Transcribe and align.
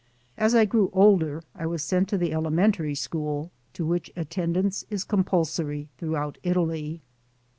As 0.35 0.55
I 0.55 0.65
grew 0.65 0.89
older 0.93 1.43
I 1.53 1.67
was 1.67 1.83
sent 1.83 2.09
to 2.09 2.17
the 2.17 2.33
elementary 2.33 2.95
school, 2.95 3.51
to 3.73 3.85
which 3.85 4.11
attendance 4.15 4.83
is 4.89 5.03
compulsory 5.03 5.89
throughout 5.99 6.39
Italy. 6.41 7.03